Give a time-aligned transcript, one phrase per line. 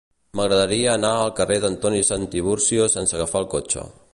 [0.37, 3.87] M'agradaria anar al carrer d'Antoni Santiburcio sense agafar el cotxe.